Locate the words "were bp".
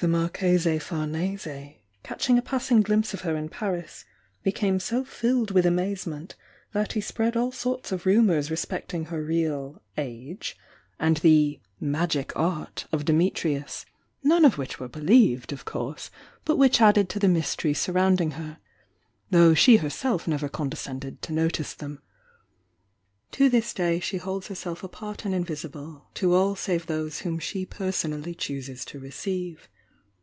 14.78-15.02